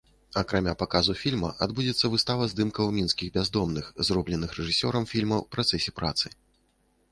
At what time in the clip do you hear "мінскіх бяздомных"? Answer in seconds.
2.97-3.93